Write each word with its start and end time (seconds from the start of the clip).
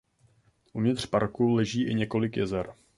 Uvnitř 0.73 1.05
parku 1.05 1.53
leží 1.53 1.83
i 1.83 1.93
několik 1.95 2.37
jezer. 2.37 2.73